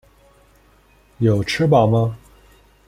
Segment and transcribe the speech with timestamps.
[1.19, 2.17] 有吃饱吗？